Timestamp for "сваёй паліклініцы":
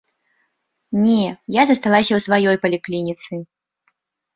2.27-3.33